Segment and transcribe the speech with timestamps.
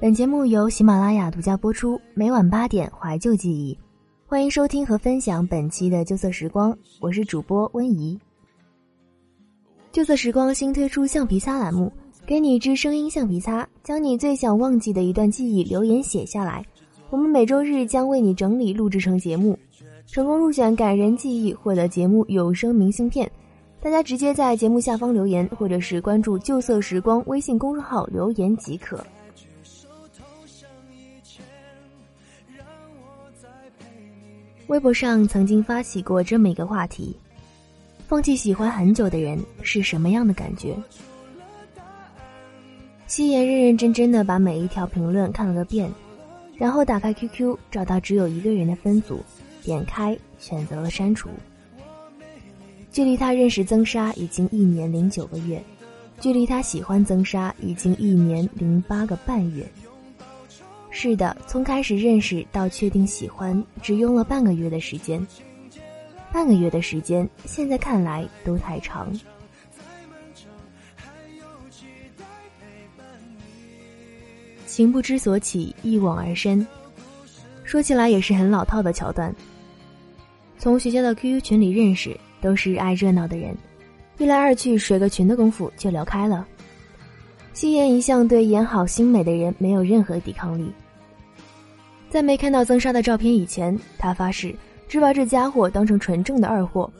[0.00, 3.76] 本节目由喜马拉雅独家播出，每晚八点怀旧记忆，
[4.26, 8.18] 欢迎收听和分享本期的旧色时光，我是主播温怡。
[9.92, 11.92] 旧色时光新推出橡皮擦栏目，
[12.24, 16.64] 给你一支声音橡皮擦，将你最想忘记的一段记忆留言写下来，
[17.10, 19.54] 我们每周日将为你整理录制成节目，
[20.06, 23.30] 成功入选感人记忆，获得节目有声明信片。
[23.82, 28.98] 大家直接在节目下方留言，或者是关注旧色时光微信公众号留言即可。
[34.70, 37.12] 微博上曾经发起过这么一个话题：
[38.06, 40.76] 放弃喜欢很久的人是什么样的感觉？
[43.08, 45.90] 夕颜认认真真的把每一条评论看了个遍，
[46.54, 49.18] 然后打开 QQ，找到只有一个人的分组，
[49.64, 51.30] 点开选择了删除。
[52.92, 55.60] 距离他认识曾莎已经一年零九个月，
[56.20, 59.68] 距离他喜欢曾莎已经一年零八个半月。
[61.02, 65.26] 是的，从开始认识到确定喜欢，只用了半个月的时间。
[66.30, 69.10] 半个月的时间，现在看来都太长。
[74.66, 76.66] 情不知所起，一往而深。
[77.64, 79.34] 说起来也是很老套的桥段。
[80.58, 83.56] 从学校的 QQ 群里认识，都是爱热闹的人，
[84.18, 86.46] 一来二去水个群的功夫就聊开了。
[87.54, 90.70] 夕颜一向对演好心美的人没有任何抵抗力。
[92.10, 94.52] 在没看到曾莎的照片以前，他发誓
[94.88, 96.90] 只把这家伙当成纯正的二货。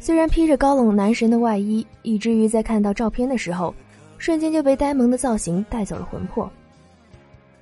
[0.00, 3.74] 虽然披着高冷男神的外衣，以至于在看到照片的时候，
[4.16, 6.50] 瞬间就被呆萌的造型带走了魂魄。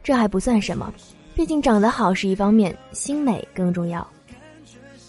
[0.03, 0.95] 这还不算什么，
[1.35, 4.07] 毕竟长得好是一方面，心美更重要。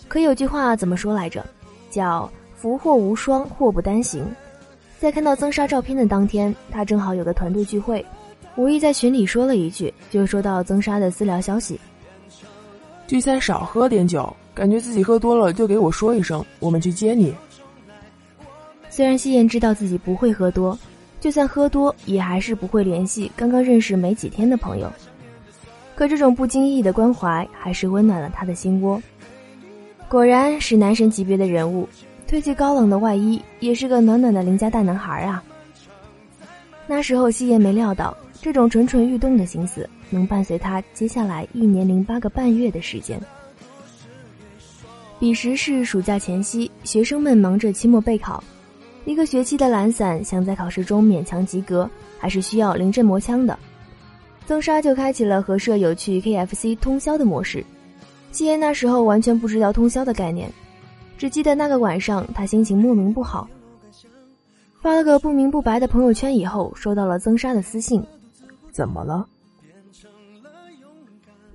[0.07, 1.45] 可有句话怎么说来着？
[1.91, 4.25] 叫“福祸无双，祸不单行”。
[4.99, 8.03] 在看到曾莎照片的当天，他正好有个团队聚会，
[8.55, 11.79] 无意在群里说了一句，就收到曾莎的私聊消息
[13.07, 17.33] ：“聚餐少喝点酒，感觉自己喝多了就给我说一声，我们去接你。”
[18.89, 20.77] 虽然夕颜知道自己不会喝多，
[21.19, 24.91] 就算喝多也还是不会联系刚刚认识没几天的朋友，
[25.95, 29.01] 可这种不经意的关怀还是温暖了他的心窝。
[30.07, 31.87] 果然是男神级别的人物。
[32.25, 35.43] 褪去高冷的外衣，也是个暖暖的邻家大男孩啊。
[36.87, 43.17] 那时候，夕颜没料到这种蠢蠢欲动的心思能伴随他接下来一年零八个半月的时间。
[45.17, 48.43] 彼时是暑假前夕，学生们忙着期末备考，
[49.05, 51.89] 一个学期的懒散想在考试中勉强及格，
[52.19, 53.57] 还是需要临阵磨枪的。
[54.45, 57.63] 曾莎就开启了和舍友去 KFC 通宵的模式。
[58.33, 60.51] 夕颜那时候完全不知道通宵的概念。
[61.17, 63.47] 只记得那个晚上，他心情莫名不好，
[64.81, 68.03] 发了个不明不白的朋友圈，以后收到了曾莎的私信
[68.73, 69.25] ：“怎么了？”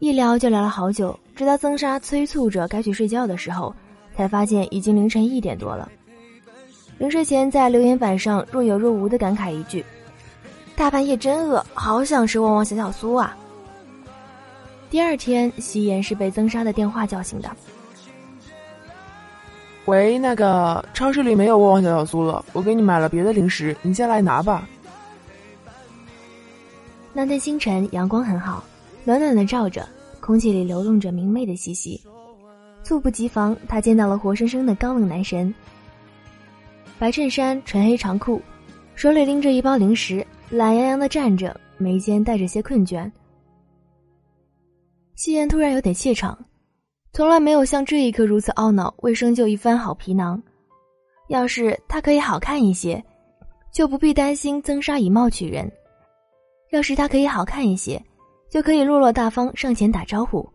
[0.01, 3.75] 一聊就聊了好久，直到曾莎催促着该去睡觉的时候，
[4.15, 5.91] 才发现已经凌晨一点多了。
[6.99, 9.85] 临睡前在留言板上若有若无的感慨一句
[10.77, 13.37] ：“大半夜真饿，好想吃旺旺小小酥啊！”
[14.89, 17.51] 第二天，夕颜是被曾莎的电话叫醒的。
[19.87, 24.69] 喂，那个超市里没有旺旺小小酥了，我给你买了别的零食，你先来拿吧。
[27.19, 28.63] 那天清晨阳光很好，
[29.03, 29.85] 暖暖的照着，
[30.21, 32.01] 空气里流动着明媚的气息。
[32.85, 35.53] 猝不及防，他见到了活生生的高冷男神。
[36.97, 38.41] 白衬衫，纯黑长裤，
[38.95, 43.11] 手里拎着一包零食，懒洋洋的站着，眉间带着些困倦。
[45.17, 46.39] 夕颜突然有点怯场。
[47.13, 50.41] 从来没有像这一刻如此懊恼，为生就一番好皮囊。
[51.27, 53.05] 要是他可以好看一些，
[53.73, 55.69] 就不必担心曾莎以貌取人；
[56.71, 58.03] 要是他可以好看一些，
[58.51, 60.47] 就可以落落大方上前打招呼；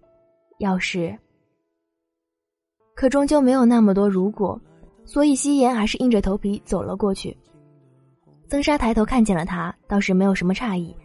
[0.60, 1.18] 要是……
[2.96, 4.60] 可终究没有那么多如果，
[5.06, 7.36] 所以夕颜还是硬着头皮走了过去。
[8.48, 10.96] 曾莎抬头看见了他，倒是没有什么诧异，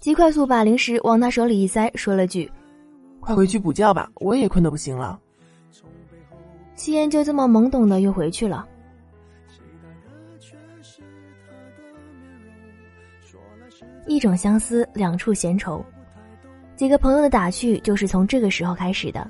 [0.00, 2.50] 即快速把零食往他手里一塞，说了句。
[3.20, 5.20] 快回去补觉吧，我也困得不行了。
[6.74, 8.66] 夕颜就这么懵懂的又回去了。
[14.06, 15.84] 一种相思，两处闲愁。
[16.76, 19.26] 几个朋友的打趣就是从这个时候开始的。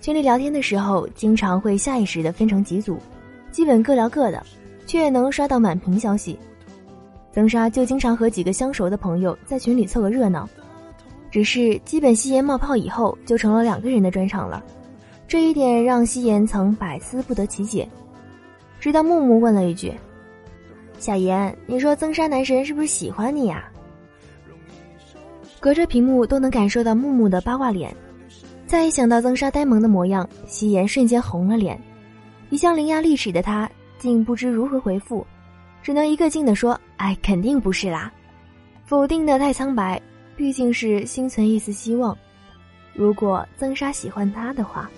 [0.00, 2.98] 群里聊天的时候，经常会下意识的分成几组，
[3.50, 4.44] 基本各聊各的，
[4.86, 6.38] 却也能刷到满屏消息。
[7.32, 10.48] 曾莎就经常和几个相熟的朋友在群里凑个热闹。
[11.30, 14.64] 只是基本夕颜冒泡以后，就成了两个人的专场了，
[15.26, 17.86] 这一点让夕颜曾百思不得其解。
[18.80, 19.92] 直到木木问了一句
[20.98, 23.70] ：“小颜，你说曾莎男神是不是喜欢你呀？”
[25.60, 27.94] 隔着屏幕都能感受到木木的八卦脸。
[28.66, 31.80] 再一想到曾莎呆萌的模样，夕颜瞬间红了脸。
[32.50, 35.26] 一向伶牙俐齿的他，竟不知如何回复，
[35.82, 38.12] 只能一个劲地说：“哎，肯定不是啦。”
[38.84, 40.00] 否定的太苍白，
[40.36, 42.16] 毕竟是心存一丝希望。
[42.94, 44.90] 如果曾莎喜欢他的话，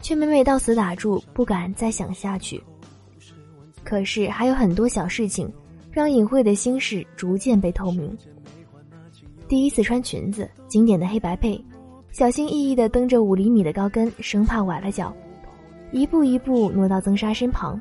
[0.00, 2.62] 却每每到此打住，不敢再想下去。
[3.82, 5.50] 可是还有很多小事情，
[5.90, 8.16] 让隐晦的心事逐渐被透明。
[9.54, 11.64] 第一次穿裙子，经典的黑白配。
[12.10, 15.14] 小心翼翼地蹬着五厘米的高跟，生怕崴了脚，
[15.92, 17.78] 一步一步挪到曾莎身旁，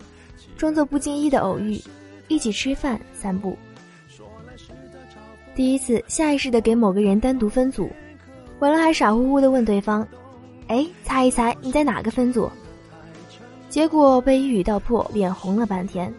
[0.56, 1.82] 装作不经意的偶遇，
[2.28, 3.58] 一起吃饭、散步。
[5.56, 7.90] 第一次下意识地给某个人单独分组，
[8.60, 10.08] 完了还傻乎乎地问对方
[10.70, 12.48] ：“哎，猜一猜你在哪个分组？”
[13.68, 16.14] 结果被一语道破，脸红了半天。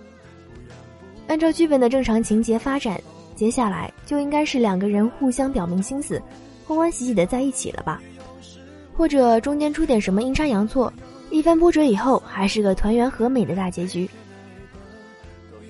[1.29, 3.00] 按照剧本的正常情节发展，
[3.35, 6.21] 接下来就应该是两个人互相表明心思。
[6.67, 8.01] 欢欢喜喜的在一起了吧，
[8.97, 10.91] 或者中间出点什么阴差阳错，
[11.31, 14.09] 一番波折以后还是个团圆和美的大结局。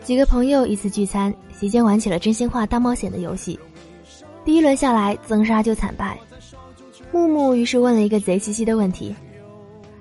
[0.05, 3.59] 几个朋友一次聚餐，席间玩起了真心话大冒险的游戏。
[4.45, 6.17] 第一轮下来，曾莎就惨败。
[7.11, 9.17] 木木于是问了一个贼兮兮的问题：“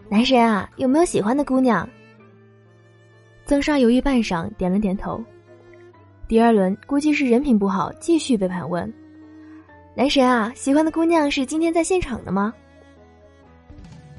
[0.09, 1.87] 男神啊，有没有喜欢的姑娘？”
[3.47, 5.23] 曾莎犹豫半晌，点了点头。
[6.27, 8.91] 第二轮估计是人品不好，继续被盘问。
[9.93, 12.53] 男神啊，喜欢的姑娘是今天在现场的吗？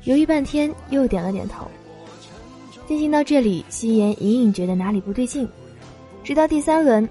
[0.05, 1.67] 犹豫半天，又点了点头。
[2.87, 5.49] 进行到这里，夕颜隐隐觉得哪里不对劲。
[6.23, 7.09] 直到第三轮，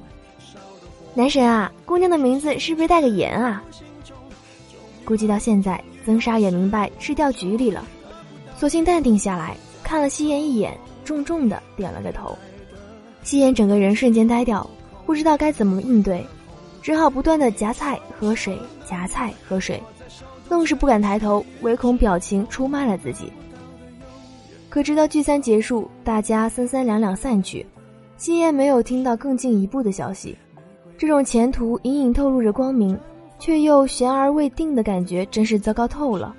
[1.16, 3.64] 男神啊，姑娘的名字是不是带个颜啊？
[5.04, 7.86] 估计到现在，曾莎也明白是掉局里了，
[8.56, 12.38] 索性淡定下来，看了夕颜一眼，重重的点了个头。
[13.24, 14.70] 夕颜整个人瞬间呆掉，
[15.06, 16.26] 不知道该怎么应对。
[16.82, 19.82] 只好不断的夹菜喝水，夹菜喝水，
[20.50, 23.32] 愣是不敢抬头，唯恐表情出卖了自己。
[24.70, 27.66] 可直到聚餐结束，大家三三两两散去，
[28.18, 30.38] 夕颜没有听到更进一步的消息。
[30.98, 33.00] 这种前途隐隐透露着光明，
[33.40, 36.36] 却又悬而未定的感觉，真是糟糕透了。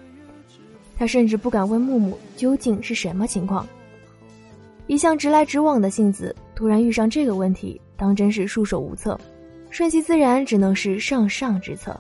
[0.99, 3.67] 他甚至不敢问木木究竟是什么情况。
[4.87, 9.19] 一向直来直往的性子，突然遇上这个问题，当真是束手无策。
[9.71, 11.99] 顺其自然，只能是上上之策。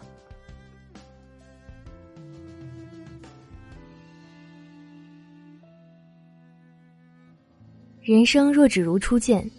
[8.00, 9.50] 人生若只如初见，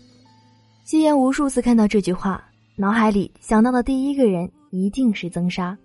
[0.83, 2.47] 夕颜无数次看到这句话，
[2.77, 5.77] 脑海里想到的第一个人一定是曾莎。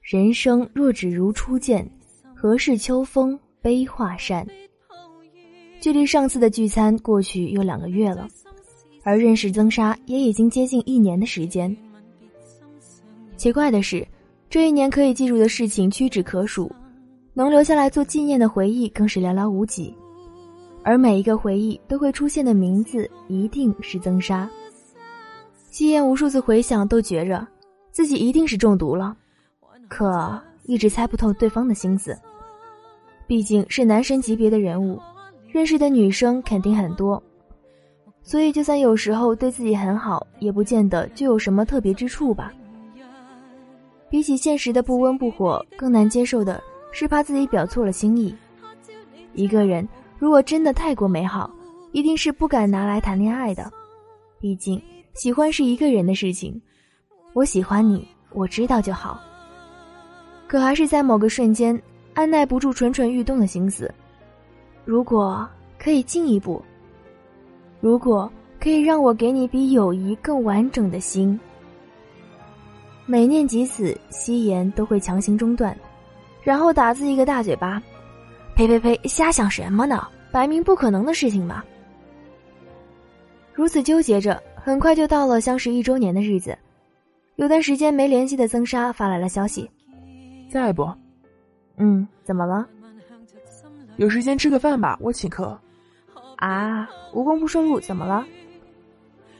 [0.00, 1.88] 人生若只如初见，
[2.34, 4.46] 何事秋风悲画扇？
[5.80, 8.28] 距离上次的聚餐过去有两个月了。
[9.02, 11.76] 而认识曾莎也已经接近一年的时间。
[13.36, 14.06] 奇怪的是，
[14.48, 16.70] 这一年可以记住的事情屈指可数，
[17.34, 19.94] 能留下来做纪念的回忆更是寥寥无几。
[20.84, 24.48] 而每一个回忆都会出现的名字，一定是曾莎。
[25.70, 27.46] 夕颜无数次回想，都觉着
[27.90, 29.16] 自己一定是中毒了，
[29.88, 32.16] 可一直猜不透对方的心思。
[33.26, 35.00] 毕竟是男神级别的人物，
[35.48, 37.22] 认识的女生肯定很多。
[38.24, 42.52] 所以，就算有时候对自己很好，也不见得就有什么特别之处吧。
[44.08, 46.62] 比起现实的不温不火，更难接受的
[46.92, 48.34] 是怕自己表错了心意。
[49.34, 49.86] 一个人
[50.18, 51.50] 如果真的太过美好，
[51.92, 53.70] 一定是不敢拿来谈恋爱的。
[54.38, 54.80] 毕竟，
[55.14, 56.60] 喜欢是一个人的事情。
[57.32, 59.20] 我喜欢你，我知道就好。
[60.46, 61.80] 可还是在某个瞬间，
[62.14, 63.92] 按耐不住蠢蠢欲动的心思。
[64.84, 65.48] 如果
[65.78, 66.62] 可以进一步。
[67.82, 71.38] 如果可以让我给你比友谊更完整的心，
[73.06, 75.76] 每念及此，夕颜都会强行中断，
[76.44, 77.82] 然后打自己一个大嘴巴。
[78.54, 79.00] 呸呸呸！
[79.08, 80.06] 瞎想什么呢？
[80.30, 81.64] 白明不可能的事情嘛。
[83.52, 86.56] 如此纠结着，很快就到了相识一周年的日子。
[87.34, 89.68] 有段时间没联系的曾莎发来了消息
[90.48, 90.88] ：“在不？
[91.78, 92.64] 嗯，怎么了？
[93.96, 95.58] 有时间吃个饭吧，我请客。”
[96.42, 98.26] 啊，无功不受禄，怎么了？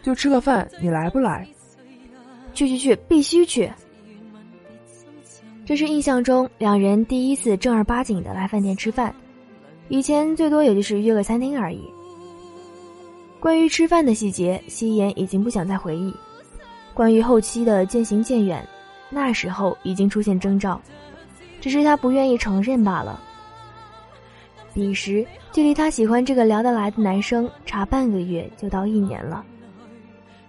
[0.05, 1.45] 就吃个饭，你来不来？
[2.55, 3.69] 去去去，必须去！
[5.67, 9.13] 这是印象中两人第一次正儿八经的来饭店吃饭，
[9.89, 11.83] 以前最多也就是约个餐厅而已。
[13.41, 16.15] 关于吃饭的细节，夕颜已经不想再回忆。
[16.95, 18.65] 关于后期的渐行渐远，
[19.11, 20.81] 那时候已经出现征兆，
[21.61, 23.21] 只是他不愿意承认罢了。
[24.75, 29.45] 彼时，距离他喜欢这个聊得来的男生差半个月就到一年了。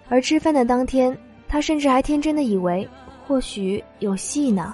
[0.07, 2.87] 而吃饭的当天，他甚至还天真的以为
[3.25, 4.73] 或许有戏呢。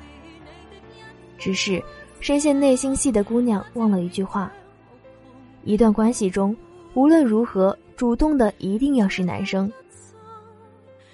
[1.38, 1.82] 只是
[2.20, 4.52] 深陷内心戏的姑娘忘了一句话：
[5.64, 6.56] 一段关系中，
[6.94, 9.72] 无论如何，主动的一定要是男生。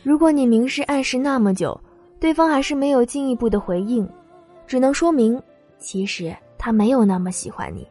[0.02, 1.80] 如果你明示暗示那么久，
[2.20, 4.08] 对方还是没有进一步的回应，
[4.66, 5.42] 只能说明
[5.78, 7.88] 其实他没有那么喜欢你。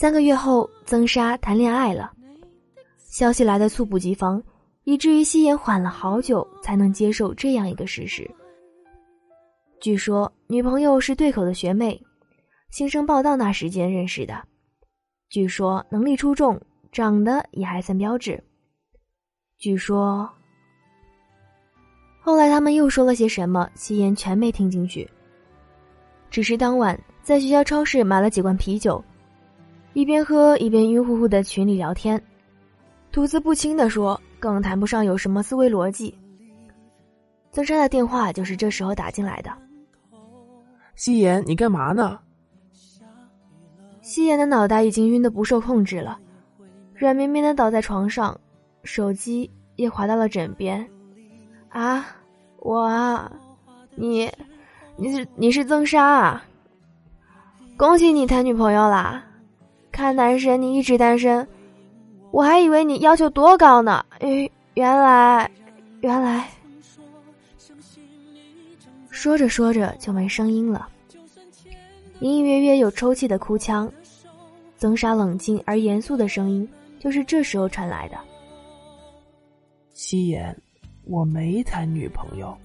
[0.00, 2.10] 三个月后，曾莎谈恋爱了，
[2.96, 4.42] 消息来的猝不及防，
[4.84, 8.26] 以至于夕颜缓了好久才能接受这样一个事实。
[9.78, 12.02] 据说女朋友是对口的学妹，
[12.70, 14.42] 新生报道那时间认识的。
[15.28, 16.58] 据说能力出众，
[16.90, 18.42] 长得也还算标致。
[19.58, 20.26] 据说，
[22.22, 25.06] 后来他们又说了些什么，夕颜全没听进去。
[26.30, 29.04] 只是当晚在学校超市买了几罐啤酒。
[29.92, 32.22] 一边喝一边晕乎乎的群里聊天，
[33.10, 36.16] 吐字不清的说，更谈不上有什么思维逻辑。
[37.50, 39.50] 曾莎的电话就是这时候打进来的。
[40.94, 42.18] 夕颜，你干嘛呢？
[44.00, 46.18] 夕颜的脑袋已经晕得不受控制了，
[46.94, 48.38] 软绵绵的倒在床上，
[48.84, 50.88] 手机也滑到了枕边。
[51.68, 52.06] 啊，
[52.58, 53.30] 我啊，
[53.96, 54.30] 你，
[54.96, 56.44] 你是你是曾莎啊？
[57.76, 59.24] 恭喜你谈女朋友啦！
[59.92, 61.46] 看男神，你一直单身，
[62.30, 64.04] 我还以为你要求多高呢。
[64.20, 65.50] 哎，原来，
[66.00, 66.48] 原来，
[69.10, 70.88] 说着说着就没声音了，
[72.20, 73.90] 隐隐约约有抽泣的哭腔。
[74.76, 76.66] 曾莎冷静而严肃的声音
[76.98, 78.16] 就是这时候传来的。
[79.92, 80.56] 夕颜，
[81.04, 82.56] 我没谈女朋友。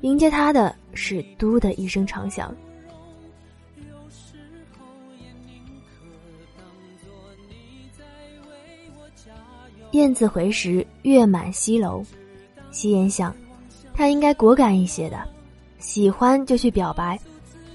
[0.00, 2.56] 迎接他的是“嘟”的一声长响。
[9.92, 12.04] 雁字回时，月满西楼。
[12.70, 13.34] 夕颜想，
[13.92, 15.20] 他应该果敢一些的，
[15.78, 17.18] 喜欢就去表白，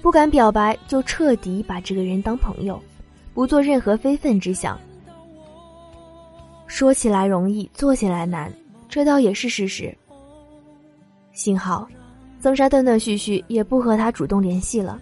[0.00, 2.82] 不敢表白就彻底把这个人当朋友，
[3.34, 4.80] 不做任何非分之想。
[6.66, 8.50] 说起来容易，做起来难，
[8.88, 9.94] 这倒也是事实。
[11.32, 11.86] 幸好，
[12.40, 14.98] 曾莎断断续续也不和他主动联系了，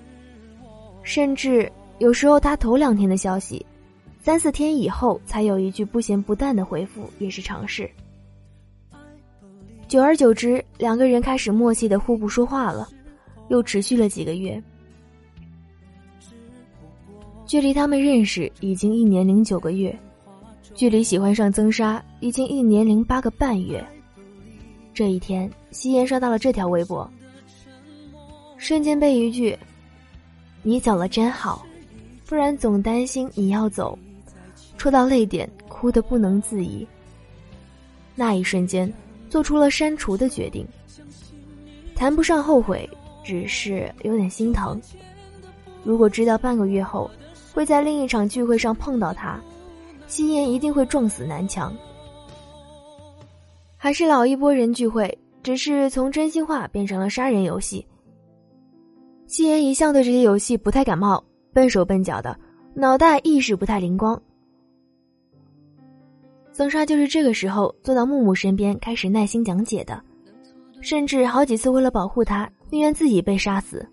[1.05, 3.65] 甚至有时候他头两天的消息。
[4.25, 7.91] 三四天以后才有一句不咸不淡的回复，也是常事。
[9.87, 12.89] 久而久之，两个人开始默契的互不说话了，
[13.51, 14.59] 又持续了几个月。
[17.45, 19.95] 距离他们认识已经一年零九个月，
[20.75, 23.85] 距离喜欢上曾莎已经一年零八个半月。
[24.95, 27.07] 这一天，夕颜刷到了这条微博，
[28.57, 29.55] 瞬间被一句
[30.65, 31.67] “你走了真好，
[32.27, 33.99] 不然总担心你要走”。
[34.77, 36.87] 戳到泪点，哭得不能自已。
[38.15, 38.93] 那一瞬间，
[39.29, 40.67] 做出了删除的决定。
[41.95, 42.89] 谈不上后悔，
[43.25, 44.81] 只是有点心疼。
[45.83, 47.11] 如果知道半个月后
[47.53, 49.41] 会在另一场聚会上碰到他，
[50.07, 51.75] 夕颜一定会撞死南墙。
[53.77, 57.87] 还是老一波人聚会，只是从真心话变成了杀人游戏。
[59.27, 62.39] 夕颜一向对这些游戏不太感冒，笨手笨脚的，
[62.75, 64.21] 脑袋意识不太灵光。
[66.55, 70.01] 曾莎就是这个时候坐到木木身边，开始耐心讲解的，
[70.81, 73.85] 甚至好几次为了保护他，宁愿自己被杀死。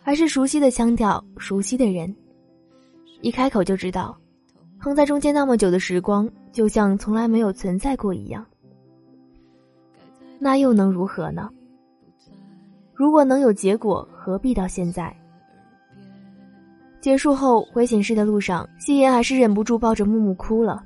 [0.00, 2.14] 还是熟悉的腔调，熟悉的人，
[3.20, 4.16] 一开口就知道，
[4.78, 8.46] 横在中间那么久的时光，就像从来没有存在过一样。
[10.38, 11.50] 那又能如何呢？
[12.94, 15.12] 如果能有结果，何必到现在？
[17.00, 20.80] 结束后回寝室的路上，夕颜还是忍不住抱着木木哭了。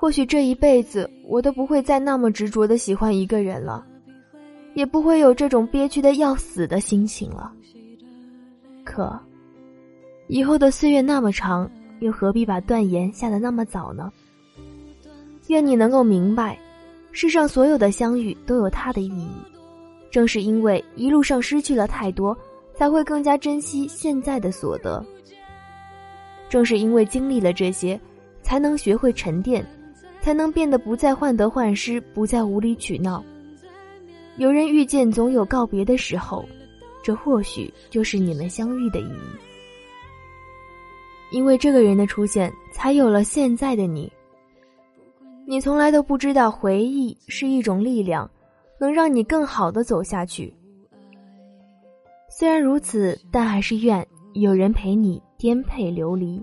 [0.00, 3.86] 或许这一辈子我都不会再那么执着的喜欢一个人了，
[4.72, 7.52] 也不会有这种憋屈的要死的心情了。
[8.82, 9.20] 可，
[10.26, 14.10] 以后的岁月那么长，又何必把断言下的那么早呢？
[15.48, 16.58] 愿你能够明白，
[17.12, 19.28] 世上所有的相遇都有它的意义。
[20.10, 22.34] 正是因为一路上失去了太多，
[22.74, 25.04] 才会更加珍惜现在的所得。
[26.48, 28.00] 正是因为经历了这些，
[28.40, 29.62] 才能学会沉淀。
[30.20, 33.24] 才能变得不再患得患失，不再无理取闹。
[34.36, 36.44] 有人遇见，总有告别的时候，
[37.02, 39.38] 这或许就是你们相遇的意义。
[41.30, 44.10] 因为这个人的出现，才有了现在的你。
[45.46, 48.30] 你从来都不知道，回忆是一种力量，
[48.78, 50.52] 能让你更好的走下去。
[52.28, 56.40] 虽然如此，但还是愿有人陪你颠沛流离。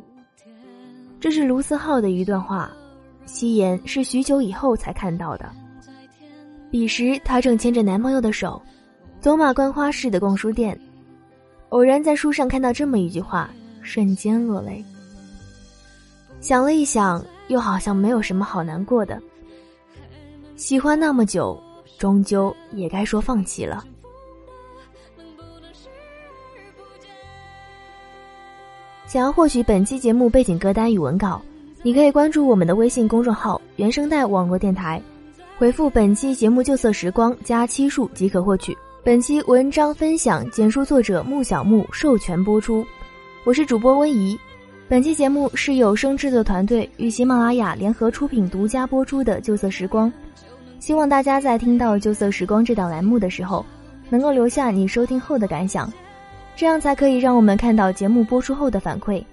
[1.19, 2.71] 这是卢思浩的一段话。
[3.27, 5.47] 夕颜是许久以后才看到的。
[6.71, 8.59] 彼时她正牵着男朋友的手，
[9.19, 10.79] 走马观花似的逛书店，
[11.69, 13.49] 偶然在书上看到这么一句话，
[13.81, 14.83] 瞬间落泪。
[16.39, 19.21] 想了一想，又好像没有什么好难过的。
[20.55, 21.61] 喜欢那么久，
[21.97, 23.85] 终究也该说放弃了。
[29.05, 31.41] 想要获取本期节目背景歌单与文稿，
[31.87, 35.01] 你可以关注我们的微信公众号“原声带网络电台”，
[35.57, 38.77] 回复本期节目“旧色时光”加期数即可获取。
[39.05, 42.85] 本期文章分享简述作者木小木授权播出。
[43.45, 44.37] 我是主播温怡。
[44.89, 50.11] 本期节目是有声制作团队与喜马拉雅联合出品、独家播出的《旧色时光》。
[50.81, 53.65] 希望大家在听到《旧色时光》这档栏目的时候，
[54.09, 55.89] 能够留下你收听后的感想。
[56.53, 59.23] 这样才可以让我们看到节目播出后的反馈，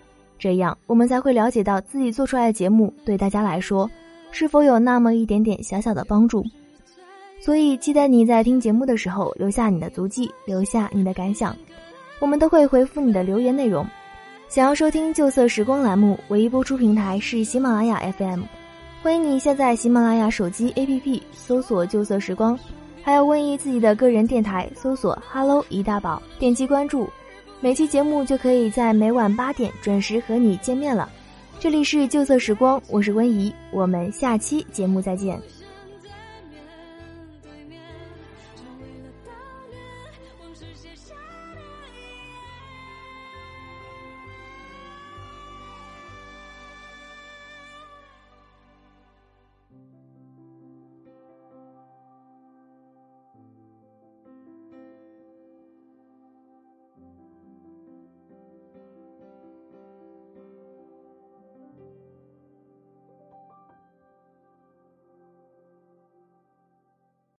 [0.44, 3.90] 这样我们才会了解到自己做出来的节目对大家来说
[4.30, 6.44] 是否有那么一点点小小的帮助。
[7.40, 11.56] 所以，期待你在听节目的时候留下你的足迹，留下你的感想，
[12.18, 13.86] 我们都会回复你的留言内容。
[14.50, 18.42] 想要收听《旧色时光》栏目，唯一播出平台是喜马拉雅 FM，
[19.02, 22.58] 欢迎你下载喜马拉雅手机 APP，搜索“旧色时光”。
[23.02, 27.08] 还有温怡自己的个人电台，搜索 “Hello 一大宝”，点击关注，
[27.64, 31.10] 每期节目就可以在每晚八点准时和你见面了。
[31.58, 35.40] 这里是旧色时光，我是温怡，我们下期节目再见。